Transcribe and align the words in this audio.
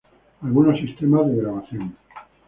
Algunos 0.41 0.79
sistemas 0.79 1.27
de 1.27 1.35
grabación 1.35 1.95